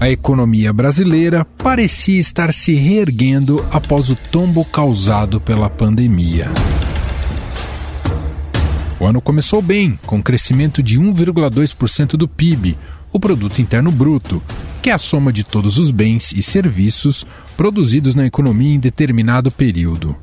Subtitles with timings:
[0.00, 6.48] a economia brasileira parecia estar se reerguendo após o tombo causado pela pandemia.
[8.98, 12.76] O ano começou bem, com crescimento de 1,2% do PIB,
[13.12, 14.42] o produto interno bruto,
[14.82, 17.26] que é a soma de todos os bens e serviços
[17.56, 20.16] produzidos na economia em determinado período.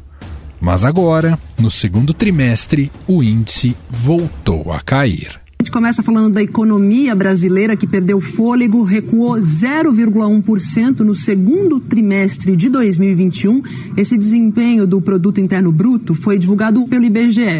[0.59, 5.40] Mas agora, no segundo trimestre, o índice voltou a cair.
[5.61, 12.55] A gente começa falando da economia brasileira que perdeu fôlego, recuou 0,1% no segundo trimestre
[12.55, 13.61] de 2021.
[13.95, 17.59] Esse desempenho do produto interno bruto foi divulgado pelo IBGE.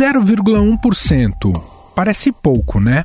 [0.00, 1.52] 0,1%.
[1.94, 3.04] Parece pouco, né?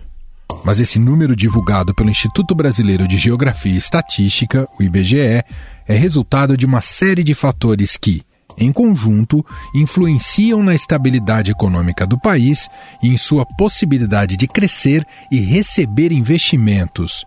[0.63, 5.43] Mas esse número divulgado pelo Instituto Brasileiro de Geografia e Estatística, o IBGE, é
[5.89, 8.23] resultado de uma série de fatores que,
[8.57, 12.69] em conjunto, influenciam na estabilidade econômica do país
[13.01, 17.25] e em sua possibilidade de crescer e receber investimentos.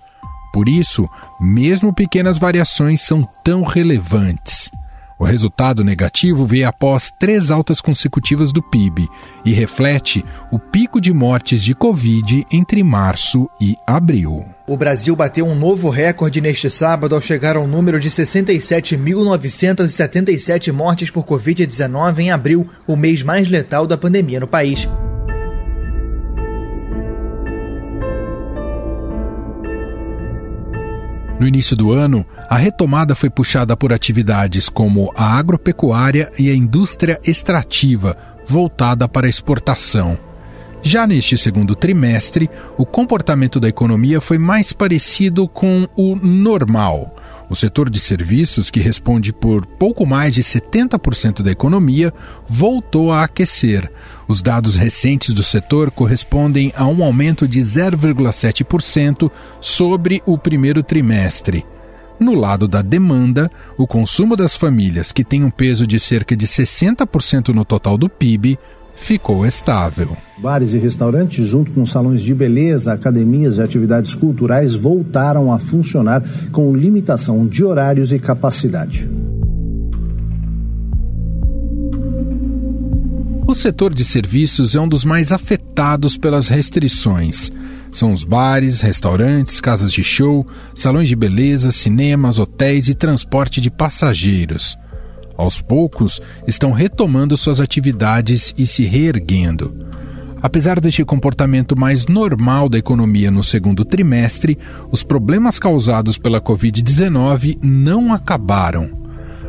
[0.53, 1.09] Por isso,
[1.41, 4.71] mesmo pequenas variações são tão relevantes.
[5.19, 9.09] O resultado negativo veio após três altas consecutivas do PIB
[9.45, 14.54] e reflete o pico de mortes de Covid entre março e abril.
[14.67, 21.11] O Brasil bateu um novo recorde neste sábado ao chegar ao número de 67.977 mortes
[21.11, 24.89] por Covid-19 em abril, o mês mais letal da pandemia no país.
[31.39, 36.55] No início do ano, a retomada foi puxada por atividades como a agropecuária e a
[36.55, 40.19] indústria extrativa, voltada para a exportação.
[40.87, 47.17] Já neste segundo trimestre, o comportamento da economia foi mais parecido com o normal.
[47.49, 52.13] O setor de serviços, que responde por pouco mais de 70% da economia,
[52.47, 53.91] voltou a aquecer.
[54.29, 59.31] Os dados recentes do setor correspondem a um aumento de 0,7%
[59.63, 61.65] sobre o primeiro trimestre.
[62.21, 66.47] No lado da demanda, o consumo das famílias, que tem um peso de cerca de
[66.47, 68.59] 60% no total do PIB,
[68.97, 70.17] ficou estável.
[70.39, 76.23] Bares e restaurantes, junto com salões de beleza, academias e atividades culturais, voltaram a funcionar
[76.51, 79.09] com limitação de horários e capacidade.
[83.47, 87.53] O setor de serviços é um dos mais afetados pelas restrições.
[87.93, 90.45] São os bares, restaurantes, casas de show,
[90.75, 94.77] salões de beleza, cinemas, hotéis e transporte de passageiros
[95.37, 99.85] aos poucos, estão retomando suas atividades e se reerguendo.
[100.45, 104.59] Apesar deste comportamento mais normal da economia no segundo trimestre,
[104.91, 109.05] os problemas causados pela Covid-19 não acabaram.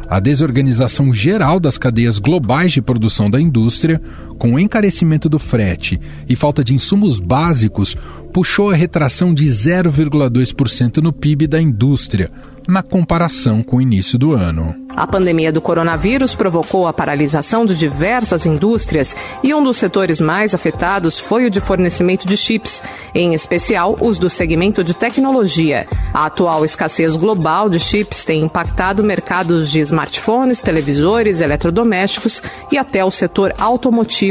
[0.08, 4.02] A desorganização geral das cadeias globais de produção da indústria,
[4.38, 7.96] com o encarecimento do frete e falta de insumos básicos,
[8.34, 12.30] puxou a retração de 0,2% no PIB da indústria,
[12.68, 14.76] na comparação com o início do ano.
[14.96, 20.54] A pandemia do coronavírus provocou a paralisação de diversas indústrias e um dos setores mais
[20.54, 22.82] afetados foi o de fornecimento de chips,
[23.14, 25.86] em especial os do segmento de tecnologia.
[26.14, 32.42] A atual escassez global de chips tem impactado mercados de smartphones, televisores, eletrodomésticos
[32.72, 34.25] e até o setor automotivo.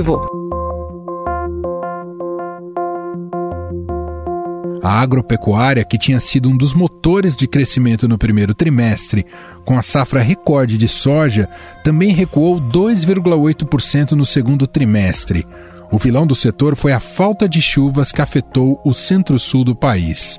[4.83, 9.25] A agropecuária, que tinha sido um dos motores de crescimento no primeiro trimestre,
[9.65, 11.49] com a safra recorde de soja,
[11.83, 15.47] também recuou 2,8% no segundo trimestre.
[15.91, 20.39] O vilão do setor foi a falta de chuvas que afetou o centro-sul do país.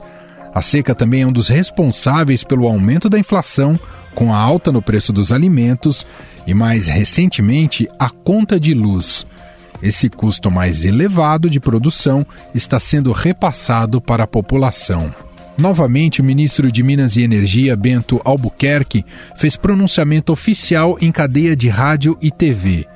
[0.53, 3.79] A seca também é um dos responsáveis pelo aumento da inflação,
[4.15, 6.07] com a alta no preço dos alimentos
[6.47, 9.27] e, mais recentemente, a conta de luz.
[9.83, 15.13] Esse custo mais elevado de produção está sendo repassado para a população.
[15.57, 19.05] Novamente, o ministro de Minas e Energia, Bento Albuquerque,
[19.37, 22.87] fez pronunciamento oficial em cadeia de rádio e TV.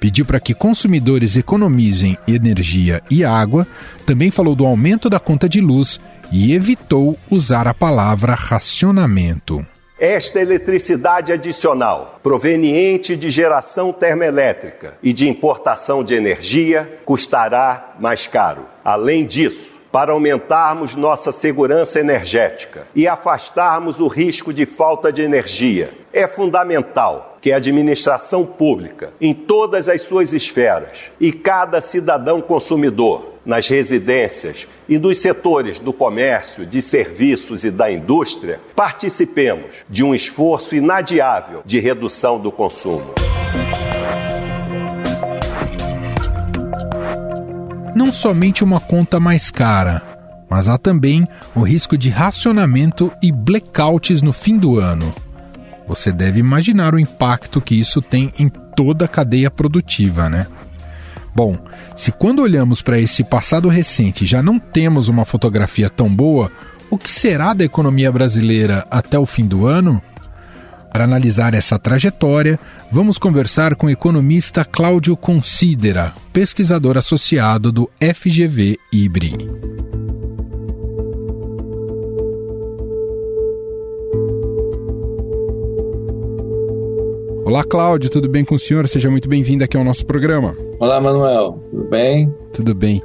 [0.00, 3.66] Pediu para que consumidores economizem energia e água,
[4.06, 6.00] também falou do aumento da conta de luz
[6.30, 9.64] e evitou usar a palavra racionamento.
[9.98, 18.66] Esta eletricidade adicional, proveniente de geração termoelétrica e de importação de energia, custará mais caro.
[18.84, 25.90] Além disso, para aumentarmos nossa segurança energética e afastarmos o risco de falta de energia,
[26.16, 33.34] é fundamental que a administração pública, em todas as suas esferas, e cada cidadão consumidor,
[33.44, 40.14] nas residências e nos setores do comércio, de serviços e da indústria, participemos de um
[40.14, 43.12] esforço inadiável de redução do consumo.
[47.94, 50.00] Não somente uma conta mais cara,
[50.48, 55.14] mas há também o risco de racionamento e blackouts no fim do ano.
[55.86, 60.46] Você deve imaginar o impacto que isso tem em toda a cadeia produtiva, né?
[61.34, 61.56] Bom,
[61.94, 66.50] se quando olhamos para esse passado recente já não temos uma fotografia tão boa,
[66.90, 70.00] o que será da economia brasileira até o fim do ano?
[70.90, 72.58] Para analisar essa trajetória,
[72.90, 79.85] vamos conversar com o economista Cláudio Considera, pesquisador associado do FGV IBRI.
[87.46, 88.88] Olá, Cláudio, tudo bem com o senhor?
[88.88, 90.56] Seja muito bem-vindo aqui ao nosso programa.
[90.80, 92.34] Olá, Manuel, tudo bem?
[92.52, 93.00] Tudo bem.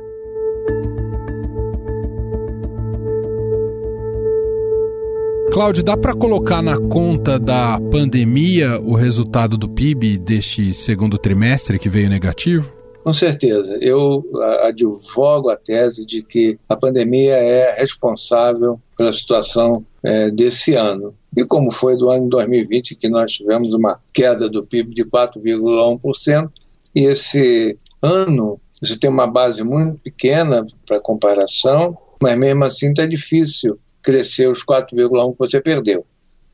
[5.54, 11.78] Cláudio, dá para colocar na conta da pandemia o resultado do PIB deste segundo trimestre
[11.78, 12.74] que veio negativo?
[13.04, 13.78] Com certeza.
[13.80, 14.26] Eu
[14.64, 21.16] advogo a tese de que a pandemia é responsável pela situação é, desse ano.
[21.36, 26.50] E como foi do ano 2020, que nós tivemos uma queda do PIB de 4,1%,
[26.96, 33.06] e esse ano você tem uma base muito pequena para comparação, mas mesmo assim está
[33.06, 36.06] difícil crescer os 4,1 que você perdeu.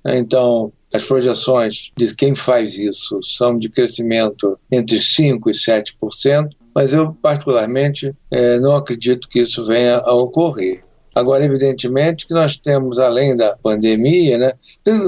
[0.06, 6.94] Então, as projeções de quem faz isso são de crescimento entre 5% e 7%, mas
[6.94, 10.84] eu, particularmente, é, não acredito que isso venha a ocorrer.
[11.18, 14.54] Agora, evidentemente, que nós temos, além da pandemia, né,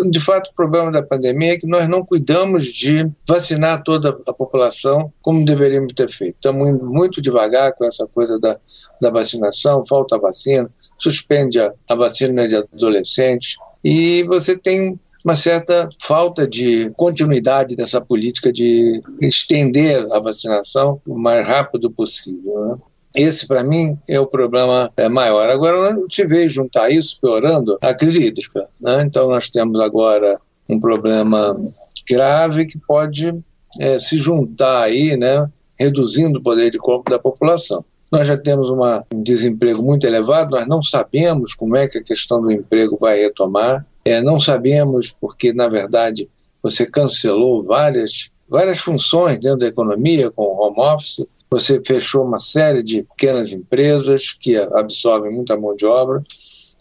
[0.10, 4.34] de fato, o problema da pandemia é que nós não cuidamos de vacinar toda a
[4.34, 6.34] população como deveríamos ter feito.
[6.34, 8.58] Estamos indo muito devagar com essa coisa da,
[9.00, 10.68] da vacinação, falta vacina,
[10.98, 18.02] suspende a, a vacina de adolescentes e você tem uma certa falta de continuidade dessa
[18.02, 22.66] política de estender a vacinação o mais rápido possível.
[22.66, 22.78] Né?
[23.16, 25.50] Esse, para mim, é o problema é, maior.
[25.50, 28.68] Agora, não se vê juntar isso, piorando, a crise hídrica.
[28.80, 29.04] Né?
[29.04, 30.40] Então, nós temos agora
[30.70, 31.60] um problema
[32.08, 33.34] grave que pode
[33.80, 37.84] é, se juntar aí, né, reduzindo o poder de compra da população.
[38.12, 42.04] Nós já temos uma, um desemprego muito elevado, nós não sabemos como é que a
[42.04, 46.28] questão do emprego vai retomar, é, não sabemos porque, na verdade,
[46.62, 52.40] você cancelou várias, várias funções dentro da economia com o home office, você fechou uma
[52.40, 56.24] série de pequenas empresas que absorvem muita mão de obra,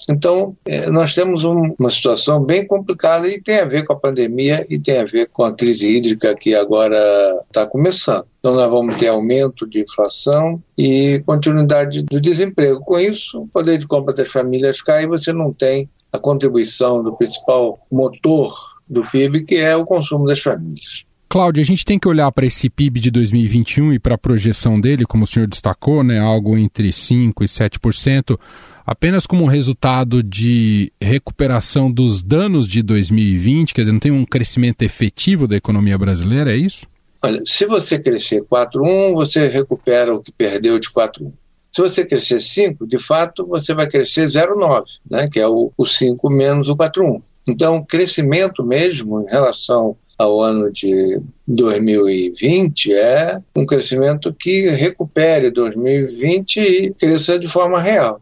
[0.08, 3.98] então, é, nós temos um, uma situação bem complicada e tem a ver com a
[3.98, 6.98] pandemia e tem a ver com a crise hídrica que agora
[7.46, 8.26] está começando.
[8.38, 12.80] Então, nós vamos ter aumento de inflação e continuidade do desemprego.
[12.80, 17.02] Com isso, o poder de compra das famílias cai e você não tem a contribuição
[17.02, 18.54] do principal motor
[18.88, 21.04] do PIB, que é o consumo das famílias.
[21.28, 24.80] Cláudio, a gente tem que olhar para esse PIB de 2021 e para a projeção
[24.80, 28.40] dele, como o senhor destacou, né, algo entre 5% e 7%,
[28.86, 34.82] apenas como resultado de recuperação dos danos de 2020, quer dizer, não tem um crescimento
[34.82, 36.86] efetivo da economia brasileira, é isso?
[37.22, 41.30] Olha, se você crescer 4,1, você recupera o que perdeu de 4,1.
[41.70, 45.84] Se você crescer 5, de fato, você vai crescer 0,9, né, que é o, o
[45.84, 47.20] 5 menos o 4,1.
[47.46, 56.56] Então, crescimento mesmo em relação ao ano de 2020 é um crescimento que recupere 2020
[56.60, 58.20] e cresça de forma real.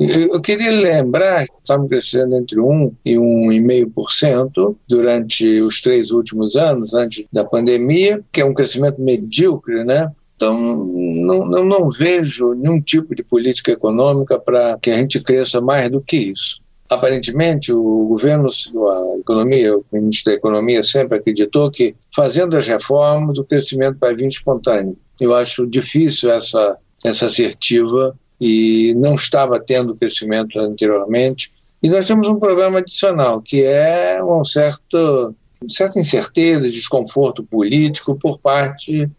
[0.00, 6.92] Eu queria lembrar que estamos crescendo entre 1% e 1,5% durante os três últimos anos,
[6.92, 10.10] antes da pandemia, que é um crescimento medíocre, né?
[10.36, 15.62] Então, não, não, não vejo nenhum tipo de política econômica para que a gente cresça
[15.62, 16.60] mais do que isso.
[16.88, 23.38] Aparentemente, o governo, a economia, o ministro da Economia sempre acreditou que fazendo as reformas
[23.38, 24.96] o crescimento vai vir espontâneo.
[25.20, 31.52] Eu acho difícil essa, essa assertiva e não estava tendo crescimento anteriormente.
[31.82, 35.34] E nós temos um problema adicional, que é um certo,
[35.68, 39.10] certa incerteza, desconforto político por parte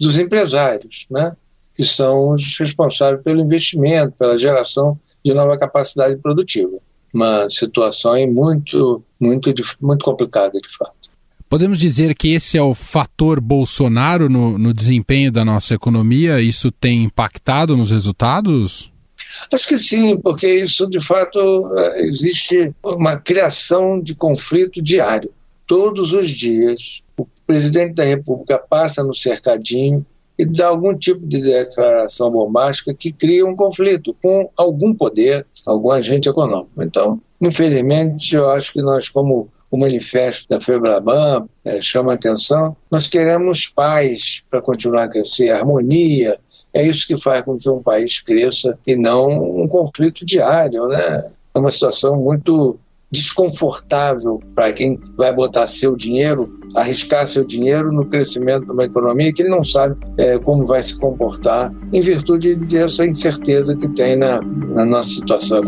[0.00, 1.36] dos empresários, né?
[1.74, 6.76] que são os responsáveis pelo investimento, pela geração de nova capacidade produtiva.
[7.12, 11.02] Uma situação muito, muito, muito complicada, de fato.
[11.48, 16.40] Podemos dizer que esse é o fator Bolsonaro no, no desempenho da nossa economia?
[16.40, 18.90] Isso tem impactado nos resultados?
[19.52, 21.38] Acho que sim, porque isso de fato
[21.76, 25.30] é, existe uma criação de conflito diário.
[25.66, 30.06] Todos os dias, o presidente da República passa no cercadinho
[30.38, 35.90] e dá algum tipo de declaração bombástica que cria um conflito com algum poder, algum
[35.90, 36.82] agente econômico.
[36.82, 43.06] Então, infelizmente, eu acho que nós, como o manifesto da FEBRABAN é, chama atenção, nós
[43.06, 46.38] queremos paz para continuar a crescer, harmonia
[46.74, 49.28] É isso que faz com que um país cresça e não
[49.62, 51.30] um conflito diário, né?
[51.54, 52.78] É uma situação muito
[53.12, 59.32] desconfortável para quem vai botar seu dinheiro, arriscar seu dinheiro no crescimento de uma economia
[59.32, 64.16] que ele não sabe é, como vai se comportar em virtude dessa incerteza que tem
[64.16, 65.60] na, na nossa situação.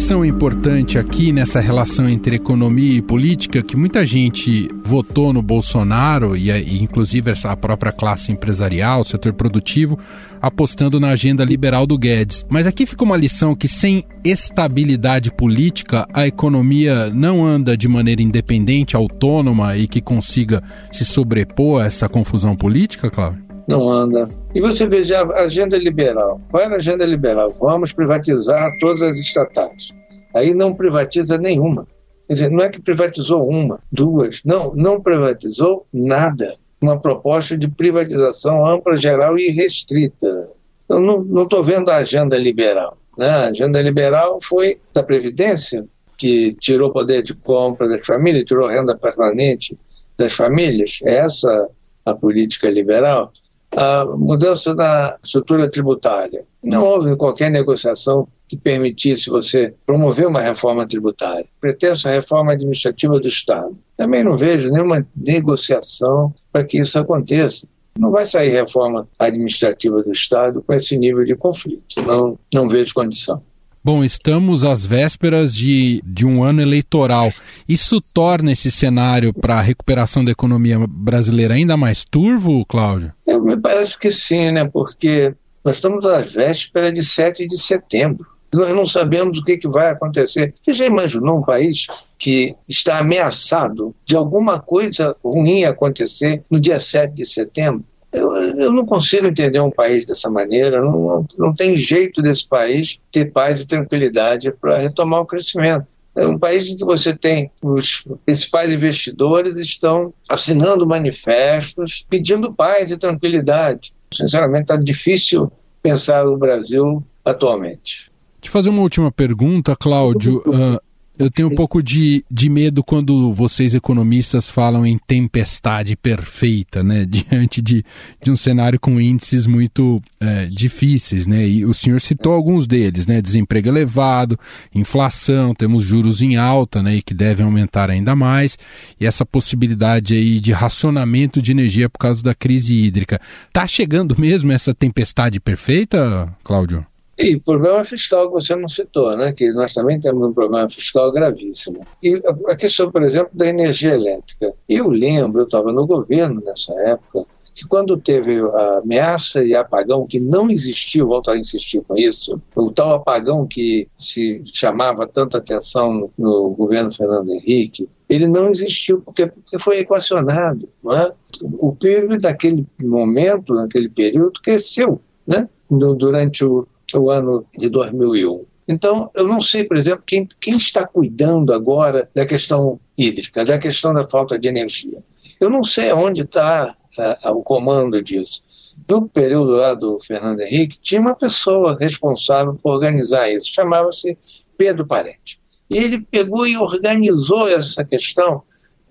[0.00, 6.34] Lição importante aqui nessa relação entre economia e política que muita gente votou no Bolsonaro
[6.34, 9.98] e, e inclusive a própria classe empresarial, o setor produtivo,
[10.40, 12.46] apostando na agenda liberal do Guedes.
[12.48, 18.22] Mas aqui fica uma lição que sem estabilidade política a economia não anda de maneira
[18.22, 23.49] independente, autônoma e que consiga se sobrepor a essa confusão política, Cláudio?
[23.70, 24.28] Não anda.
[24.54, 26.40] E você veja a agenda liberal.
[26.50, 27.54] Qual era a agenda liberal?
[27.58, 29.90] Vamos privatizar todas as estatais.
[30.34, 31.86] Aí não privatiza nenhuma.
[32.26, 36.56] Quer dizer, não é que privatizou uma, duas, não, não privatizou nada.
[36.80, 40.48] Uma proposta de privatização ampla, geral e restrita.
[40.88, 42.96] Eu não estou vendo a agenda liberal.
[43.18, 43.28] Né?
[43.28, 45.84] A agenda liberal foi da Previdência,
[46.16, 49.76] que tirou poder de compra das famílias, tirou renda permanente
[50.16, 51.00] das famílias.
[51.04, 51.68] Essa
[52.04, 53.32] a política liberal
[53.76, 56.44] a mudança da estrutura tributária.
[56.62, 61.46] Não houve qualquer negociação que permitisse você promover uma reforma tributária.
[61.60, 63.76] Pretensa reforma administrativa do Estado.
[63.96, 67.66] Também não vejo nenhuma negociação para que isso aconteça.
[67.98, 72.02] Não vai sair reforma administrativa do Estado com esse nível de conflito.
[72.06, 73.42] Não, não vejo condição.
[73.82, 77.30] Bom, estamos às vésperas de, de um ano eleitoral.
[77.66, 83.14] Isso torna esse cenário para a recuperação da economia brasileira ainda mais turvo, Cláudio?
[83.26, 84.66] Eu, me parece que sim, né?
[84.66, 85.34] Porque
[85.64, 88.26] nós estamos às vésperas de 7 de setembro.
[88.52, 90.52] Nós não sabemos o que, que vai acontecer.
[90.60, 91.86] Você já imaginou um país
[92.18, 97.84] que está ameaçado de alguma coisa ruim acontecer no dia 7 de setembro?
[98.12, 102.46] Eu, eu não consigo entender um país dessa maneira, não, não, não tem jeito desse
[102.46, 105.86] país ter paz e tranquilidade para retomar o crescimento.
[106.16, 112.90] É um país em que você tem os principais investidores estão assinando manifestos pedindo paz
[112.90, 113.94] e tranquilidade.
[114.12, 115.50] Sinceramente, está difícil
[115.80, 118.10] pensar no Brasil atualmente.
[118.40, 120.42] Te fazer uma última pergunta, Cláudio.
[120.46, 120.80] Uh,
[121.18, 127.04] eu tenho um pouco de, de medo quando vocês economistas falam em tempestade perfeita, né?
[127.08, 127.84] Diante de,
[128.22, 131.46] de um cenário com índices muito é, difíceis, né?
[131.46, 133.20] E o senhor citou alguns deles, né?
[133.20, 134.38] Desemprego elevado,
[134.74, 136.96] inflação, temos juros em alta, né?
[136.96, 138.58] E que devem aumentar ainda mais.
[138.98, 143.20] E essa possibilidade aí de racionamento de energia por causa da crise hídrica.
[143.52, 146.89] Tá chegando mesmo essa tempestade perfeita, Cláudio?
[147.20, 149.30] E o problema fiscal que você não citou, né?
[149.32, 151.86] que nós também temos um problema fiscal gravíssimo.
[152.02, 154.54] E a questão, por exemplo, da energia elétrica.
[154.66, 160.06] Eu lembro, eu estava no governo nessa época, que quando teve a ameaça e apagão,
[160.06, 165.36] que não existiu, volto a insistir com isso, o tal apagão que se chamava tanta
[165.36, 170.66] atenção no, governo Fernando Henrique, ele não existiu porque, porque foi equacionado.
[170.90, 171.12] É?
[171.42, 175.46] O PIB daquele momento, naquele período, cresceu né?
[175.68, 176.66] durante o,
[176.98, 178.44] o ano de 2001.
[178.68, 183.58] Então, eu não sei, por exemplo, quem, quem está cuidando agora da questão hídrica, da
[183.58, 185.02] questão da falta de energia.
[185.40, 186.76] Eu não sei onde está
[187.24, 188.42] uh, o comando disso.
[188.88, 194.16] No período lá do Fernando Henrique, tinha uma pessoa responsável por organizar isso, chamava-se
[194.56, 195.40] Pedro Parente.
[195.68, 198.42] E ele pegou e organizou essa questão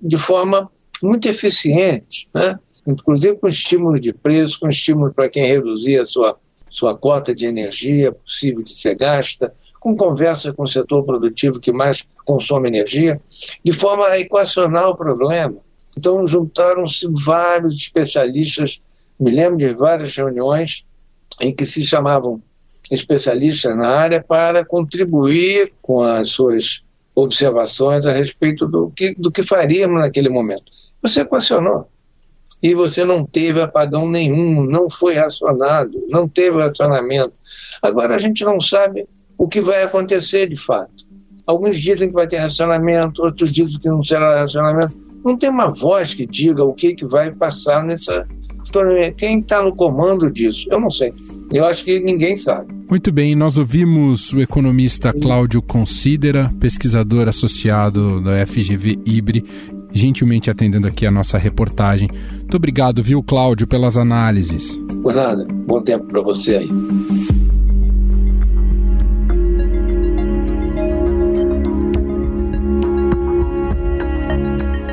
[0.01, 0.69] de forma
[1.01, 2.59] muito eficiente, né?
[2.85, 6.37] inclusive com estímulo de preço, com estímulo para quem reduzia a sua
[6.69, 11.71] sua cota de energia possível de ser gasta, com conversa com o setor produtivo que
[11.71, 13.19] mais consome energia,
[13.63, 15.57] de forma a equacionar o problema.
[15.97, 18.81] Então, juntaram-se vários especialistas,
[19.19, 20.85] me lembro de várias reuniões
[21.41, 22.41] em que se chamavam
[22.91, 26.83] especialistas na área para contribuir com as suas
[27.13, 30.71] observações a respeito do que, do que faríamos naquele momento.
[31.01, 31.87] Você equacionou
[32.61, 37.33] e você não teve apagão nenhum, não foi racionado, não teve racionamento.
[37.81, 41.07] Agora a gente não sabe o que vai acontecer de fato.
[41.47, 44.95] Alguns dizem que vai ter racionamento, outros dizem que não será racionamento.
[45.25, 48.27] Não tem uma voz que diga o que, que vai passar nessa
[48.67, 49.11] economia.
[49.11, 50.67] Quem está no comando disso?
[50.69, 51.13] Eu não sei.
[51.51, 52.71] Eu acho que ninguém sabe.
[52.89, 59.43] Muito bem, nós ouvimos o economista Cláudio Considera, pesquisador associado da FGV Ibre,
[59.91, 62.09] gentilmente atendendo aqui a nossa reportagem.
[62.49, 64.75] Muito obrigado, viu, Cláudio, pelas análises.
[65.03, 65.45] Por nada.
[65.67, 66.67] Bom tempo para você aí.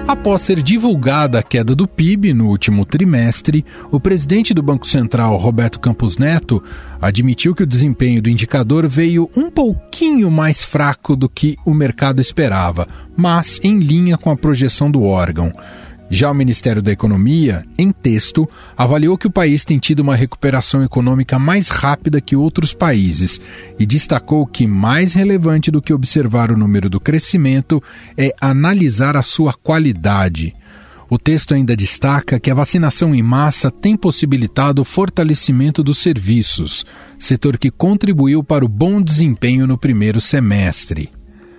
[0.07, 5.39] Após ser divulgada a queda do PIB no último trimestre, o presidente do Banco Central,
[5.39, 6.63] Roberto Campos Neto,
[7.01, 12.21] admitiu que o desempenho do indicador veio um pouquinho mais fraco do que o mercado
[12.21, 12.87] esperava,
[13.17, 15.51] mas em linha com a projeção do órgão.
[16.09, 20.85] Já o Ministério da Economia, em texto, avaliou que o país tem tido uma recuperação
[20.85, 23.41] econômica mais rápida que outros países
[23.77, 27.83] e destacou que mais relevante do que observar o número do crescimento
[28.17, 30.55] é analisar a sua qualidade.
[31.11, 36.85] O texto ainda destaca que a vacinação em massa tem possibilitado o fortalecimento dos serviços,
[37.19, 41.16] setor que contribuiu para o bom desempenho no primeiro semestre.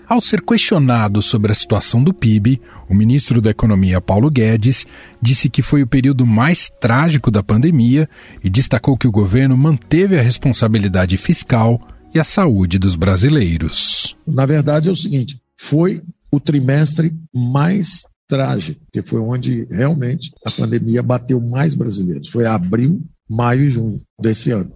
[0.08, 4.88] Ao ser questionado sobre a situação do PIB, o ministro da Economia, Paulo Guedes,
[5.22, 8.08] disse que foi o período mais trágico da pandemia
[8.42, 11.86] e destacou que o governo manteve a responsabilidade fiscal
[12.16, 14.16] e a saúde dos brasileiros.
[14.26, 20.52] Na verdade, é o seguinte: foi o trimestre mais trágico, que foi onde realmente a
[20.52, 22.30] pandemia bateu mais brasileiros.
[22.30, 24.72] Foi abril, maio e junho desse ano,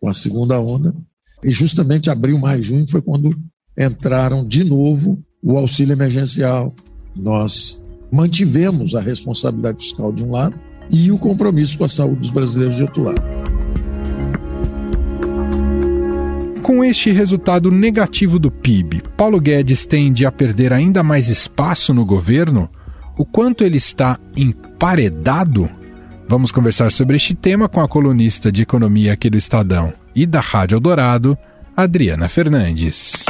[0.00, 0.94] com a segunda onda.
[1.44, 3.36] E justamente abril, maio e junho foi quando
[3.76, 6.74] entraram de novo o auxílio emergencial.
[7.16, 10.54] Nós mantivemos a responsabilidade fiscal de um lado
[10.90, 13.22] e o compromisso com a saúde dos brasileiros de outro lado.
[16.62, 22.04] Com este resultado negativo do PIB, Paulo Guedes tende a perder ainda mais espaço no
[22.04, 22.70] governo?
[23.18, 25.68] O quanto ele está emparedado?
[26.28, 30.40] Vamos conversar sobre este tema com a colunista de economia aqui do Estadão e da
[30.40, 31.36] Rádio Eldorado,
[31.76, 33.26] Adriana Fernandes.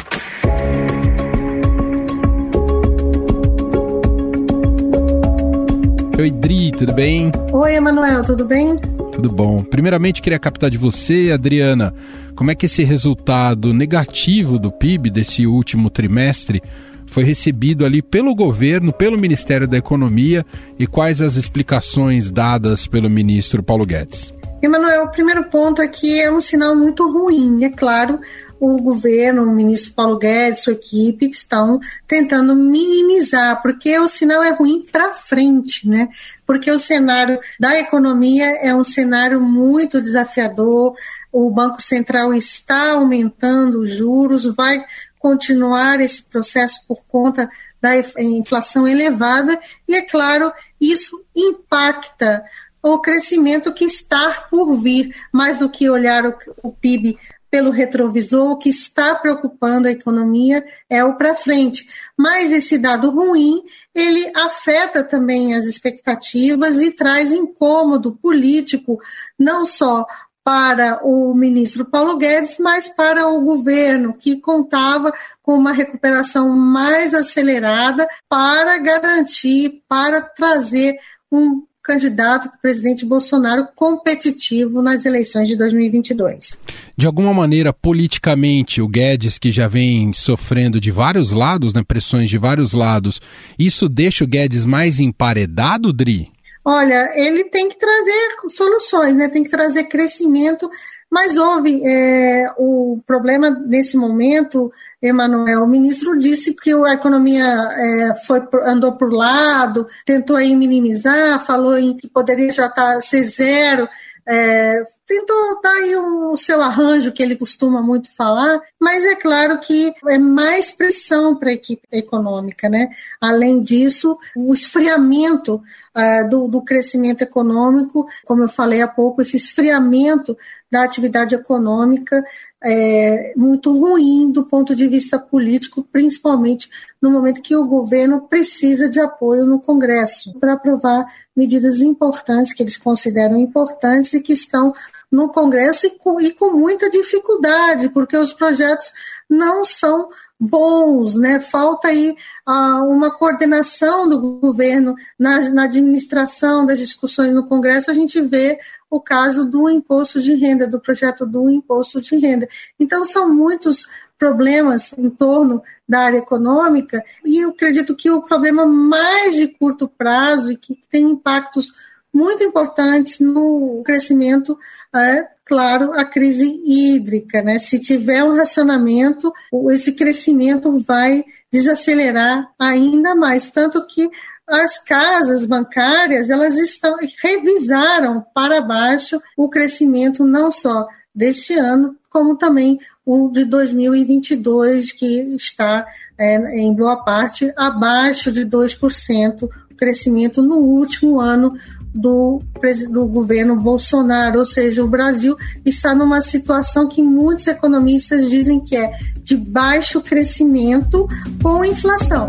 [6.18, 7.32] Oi, Dri, tudo bem?
[7.52, 8.76] Oi, Emanuel, tudo bem?
[9.12, 9.62] Tudo bom.
[9.62, 11.94] Primeiramente, queria captar de você, Adriana,
[12.36, 16.62] como é que esse resultado negativo do PIB desse último trimestre
[17.06, 20.44] foi recebido ali pelo governo, pelo Ministério da Economia
[20.78, 24.32] e quais as explicações dadas pelo ministro Paulo Guedes?
[24.62, 27.64] Emanuel, o primeiro ponto é que é um sinal muito ruim.
[27.64, 28.20] É claro,
[28.62, 34.50] o governo, o ministro Paulo Guedes, sua equipe, estão tentando minimizar, porque o sinal é
[34.50, 36.08] ruim para frente, né?
[36.46, 40.94] Porque o cenário da economia é um cenário muito desafiador,
[41.32, 44.84] o Banco Central está aumentando os juros, vai
[45.18, 52.44] continuar esse processo por conta da inflação elevada, e é claro, isso impacta
[52.80, 57.18] o crescimento que está por vir, mais do que olhar o, o PIB
[57.52, 61.86] pelo retrovisor, o que está preocupando a economia é o para frente.
[62.16, 63.62] Mas esse dado ruim,
[63.94, 68.98] ele afeta também as expectativas e traz incômodo político,
[69.38, 70.06] não só
[70.42, 75.12] para o ministro Paulo Guedes, mas para o governo, que contava
[75.42, 80.96] com uma recuperação mais acelerada para garantir, para trazer
[81.30, 86.58] um candidato o presidente Bolsonaro competitivo nas eleições de 2022.
[86.96, 92.30] De alguma maneira, politicamente, o Guedes, que já vem sofrendo de vários lados, né, pressões
[92.30, 93.20] de vários lados,
[93.58, 96.30] isso deixa o Guedes mais emparedado, Dri?
[96.64, 99.28] Olha, ele tem que trazer soluções, né?
[99.28, 100.70] tem que trazer crescimento
[101.12, 104.72] mas houve é, o problema nesse momento,
[105.02, 105.62] Emanuel.
[105.62, 111.76] O ministro disse que a economia é, foi, andou por lado, tentou aí minimizar, falou
[111.76, 113.86] em que poderia já estar tá, ser zero.
[114.26, 119.58] É, tentou dar aí o seu arranjo que ele costuma muito falar, mas é claro
[119.58, 122.88] que é mais pressão para a equipe econômica, né?
[123.20, 125.62] Além disso, o esfriamento
[125.96, 130.36] uh, do, do crescimento econômico, como eu falei há pouco, esse esfriamento
[130.70, 132.24] da atividade econômica
[132.64, 138.88] é muito ruim do ponto de vista político, principalmente no momento que o governo precisa
[138.88, 144.72] de apoio no Congresso para aprovar medidas importantes que eles consideram importantes e que estão
[145.12, 148.90] no Congresso e com, e com muita dificuldade, porque os projetos
[149.28, 150.08] não são
[150.40, 151.38] bons, né?
[151.38, 157.90] Falta aí ah, uma coordenação do governo na, na administração das discussões no Congresso.
[157.90, 158.58] A gente vê
[158.90, 162.48] o caso do imposto de renda, do projeto do imposto de renda.
[162.80, 163.86] Então, são muitos
[164.18, 169.88] problemas em torno da área econômica, e eu acredito que o problema mais de curto
[169.88, 171.72] prazo e que tem impactos
[172.12, 174.58] muito importantes no crescimento
[174.94, 177.42] é, claro, a crise hídrica.
[177.42, 177.58] Né?
[177.58, 179.32] Se tiver um racionamento,
[179.70, 184.10] esse crescimento vai desacelerar ainda mais, tanto que
[184.46, 192.36] as casas bancárias elas estão revisaram para baixo o crescimento não só deste ano, como
[192.36, 195.86] também o de 2022, que está
[196.18, 201.54] é, em boa parte abaixo de 2%, crescimento no último ano
[201.94, 202.42] do,
[202.90, 208.76] do governo Bolsonaro, ou seja, o Brasil está numa situação que muitos economistas dizem que
[208.76, 211.06] é de baixo crescimento
[211.42, 212.28] com inflação.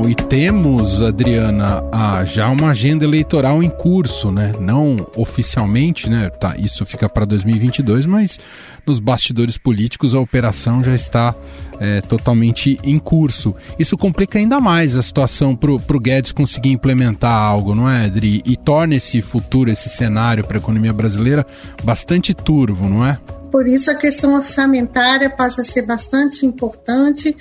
[0.00, 4.52] Bom, e temos, Adriana, a, já uma agenda eleitoral em curso, né?
[4.58, 6.30] Não oficialmente, né?
[6.30, 8.40] Tá, isso fica para 2022, mas
[8.86, 11.34] nos bastidores políticos a operação já está
[11.78, 13.54] é, totalmente em curso.
[13.78, 18.42] Isso complica ainda mais a situação para o Guedes conseguir implementar algo, não é, Adri?
[18.46, 21.44] E torna esse futuro, esse cenário para a economia brasileira
[21.84, 23.18] bastante turvo, não é?
[23.50, 27.36] Por isso a questão orçamentária passa a ser bastante importante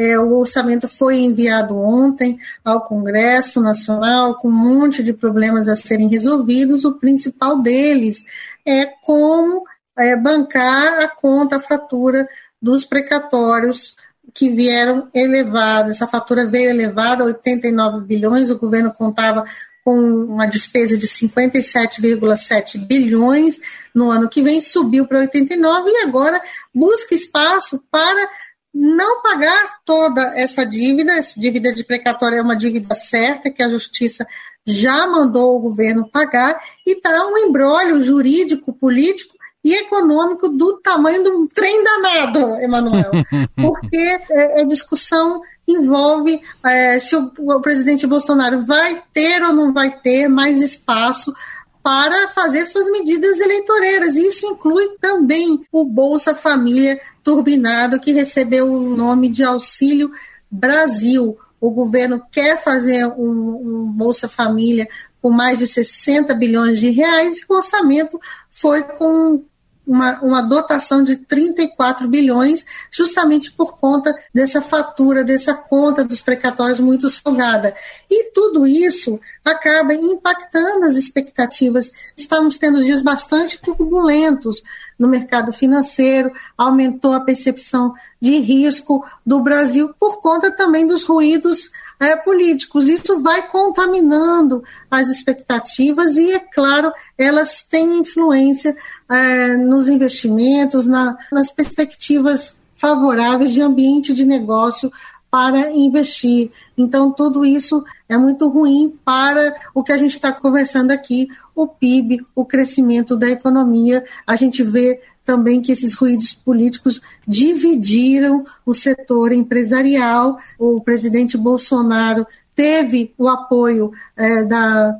[0.00, 5.76] é, o orçamento foi enviado ontem ao Congresso Nacional com um monte de problemas a
[5.76, 6.86] serem resolvidos.
[6.86, 8.24] O principal deles
[8.64, 9.62] é como
[9.98, 12.26] é, bancar a conta, a fatura
[12.62, 13.94] dos precatórios
[14.32, 15.90] que vieram elevados.
[15.90, 19.44] Essa fatura veio elevada a 89 bilhões, o governo contava
[19.84, 23.60] com uma despesa de 57,7 bilhões
[23.94, 26.40] no ano que vem, subiu para 89 e agora
[26.74, 28.28] busca espaço para
[28.72, 33.68] não pagar toda essa dívida, essa dívida de precatória é uma dívida certa que a
[33.68, 34.26] justiça
[34.66, 41.22] já mandou o governo pagar e está um embrólio jurídico, político e econômico do tamanho
[41.22, 43.10] de um trem danado, Emanuel,
[43.56, 49.72] porque é, a discussão envolve é, se o, o presidente Bolsonaro vai ter ou não
[49.72, 51.32] vai ter mais espaço
[51.82, 54.16] para fazer suas medidas eleitoreiras.
[54.16, 60.10] Isso inclui também o Bolsa Família turbinado, que recebeu o nome de Auxílio
[60.50, 61.38] Brasil.
[61.60, 64.88] O governo quer fazer um, um Bolsa Família
[65.20, 68.18] com mais de 60 bilhões de reais e o orçamento
[68.50, 69.44] foi com
[69.90, 76.78] uma, uma dotação de 34 bilhões, justamente por conta dessa fatura, dessa conta dos precatórios
[76.78, 77.74] muito salgada.
[78.08, 81.90] E tudo isso acaba impactando as expectativas.
[82.16, 84.62] Estamos tendo dias bastante turbulentos
[84.96, 91.70] no mercado financeiro, aumentou a percepção de risco do Brasil por conta também dos ruídos
[92.00, 92.88] é, políticos.
[92.88, 98.76] Isso vai contaminando as expectativas e, é claro, elas têm influência
[99.08, 104.92] é, nos investimentos, na, nas perspectivas favoráveis de ambiente de negócio
[105.30, 106.50] para investir.
[106.76, 111.66] Então, tudo isso é muito ruim para o que a gente está conversando aqui, o
[111.66, 114.04] PIB, o crescimento da economia.
[114.26, 120.38] A gente vê também que esses ruídos políticos dividiram o setor empresarial.
[120.58, 124.98] O presidente Bolsonaro teve o apoio é, da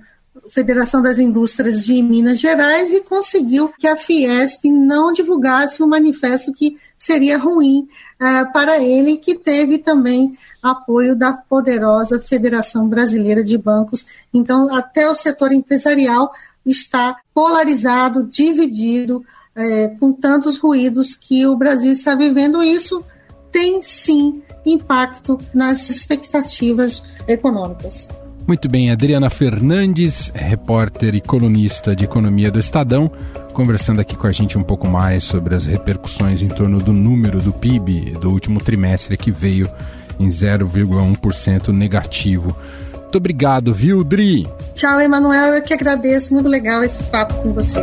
[0.50, 5.88] Federação das Indústrias de Minas Gerais e conseguiu que a Fiesp não divulgasse o um
[5.88, 7.88] manifesto que seria ruim
[8.20, 14.06] uh, para ele, que teve também apoio da poderosa Federação Brasileira de Bancos.
[14.32, 16.32] Então, até o setor empresarial
[16.64, 22.62] está polarizado, dividido, é, com tantos ruídos que o Brasil está vivendo.
[22.62, 23.04] Isso
[23.50, 28.08] tem sim impacto nas expectativas econômicas.
[28.50, 33.08] Muito bem, Adriana Fernandes, repórter e colunista de economia do Estadão,
[33.52, 37.40] conversando aqui com a gente um pouco mais sobre as repercussões em torno do número
[37.40, 39.70] do PIB do último trimestre que veio
[40.18, 42.56] em 0,1% negativo.
[42.92, 44.48] Muito obrigado, viu, Dri?
[44.74, 45.54] Tchau, Emanuel.
[45.54, 46.34] Eu que agradeço.
[46.34, 47.78] Muito legal esse papo com você.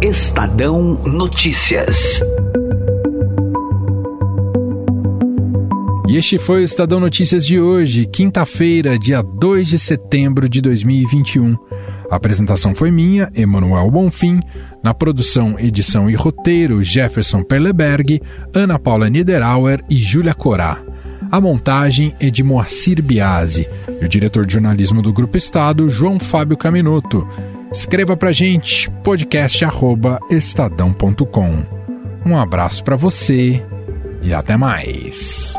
[0.00, 2.22] Estadão Notícias.
[6.16, 11.56] Este foi o Estadão Notícias de hoje, quinta-feira, dia 2 de setembro de 2021.
[12.08, 14.38] A apresentação foi minha, Emanuel Bonfim.
[14.80, 18.22] Na produção, edição e roteiro, Jefferson Perleberg,
[18.54, 20.80] Ana Paula Niederauer e Júlia Corá.
[21.32, 23.68] A montagem é de Moacir Biasi.
[24.00, 27.26] E o diretor de jornalismo do Grupo Estado, João Fábio Caminoto.
[27.72, 31.64] Escreva pra gente, podcast@estadão.com.
[32.24, 33.60] Um abraço para você
[34.22, 35.56] e até mais.